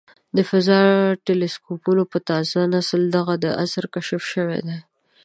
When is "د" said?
0.35-0.37, 1.15-1.19, 3.43-3.45